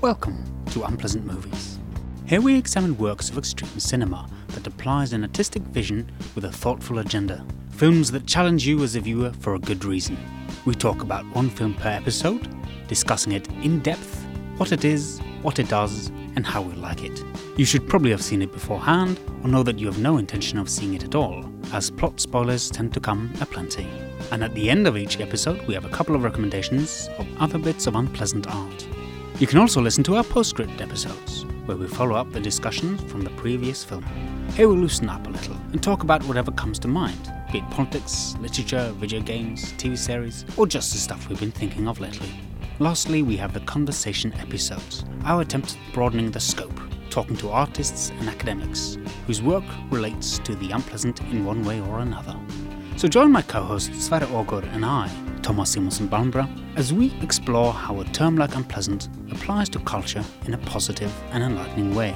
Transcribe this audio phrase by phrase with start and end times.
[0.00, 1.80] Welcome to Unpleasant Movies.
[2.24, 7.00] Here we examine works of extreme cinema that applies an artistic vision with a thoughtful
[7.00, 7.44] agenda.
[7.72, 10.16] Films that challenge you as a viewer for a good reason.
[10.64, 12.48] We talk about one film per episode,
[12.86, 14.24] discussing it in depth,
[14.56, 17.24] what it is, what it does, and how we like it.
[17.56, 20.70] You should probably have seen it beforehand, or know that you have no intention of
[20.70, 23.88] seeing it at all, as plot spoilers tend to come aplenty.
[24.30, 27.58] And at the end of each episode, we have a couple of recommendations of other
[27.58, 28.87] bits of unpleasant art.
[29.38, 33.20] You can also listen to our postscript episodes, where we follow up the discussions from
[33.20, 34.04] the previous film.
[34.54, 37.70] Here we loosen up a little and talk about whatever comes to mind, be it
[37.70, 42.28] politics, literature, video games, TV series, or just the stuff we've been thinking of lately.
[42.80, 48.10] Lastly, we have the conversation episodes, our attempt at broadening the scope, talking to artists
[48.18, 52.36] and academics whose work relates to the unpleasant in one way or another.
[52.96, 55.08] So join my co-hosts Sverre Aagaard and I,
[55.48, 60.52] Thomas Simonsen Balmbra, as we explore how a term like unpleasant applies to culture in
[60.52, 62.14] a positive and enlightening way.